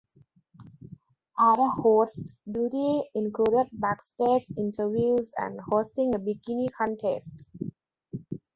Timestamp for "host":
1.67-2.33